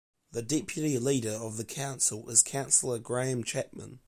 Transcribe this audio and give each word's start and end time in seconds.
The 0.31 0.41
deputy 0.41 0.97
leader 0.97 1.29
of 1.33 1.57
the 1.57 1.63
council 1.63 2.27
is 2.31 2.41
Councillor 2.41 2.97
Graham 2.97 3.43
Chapman. 3.43 3.99